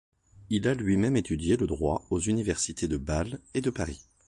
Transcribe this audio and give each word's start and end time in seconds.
Il 0.49 0.67
a 0.67 0.73
lui-même 0.73 1.15
étudié 1.15 1.57
le 1.57 1.67
droit 1.67 2.07
aux 2.09 2.19
universités 2.19 2.87
de 2.87 2.97
Bâle 2.97 3.39
et 3.53 3.61
de 3.61 3.69
Paris. 3.69 4.01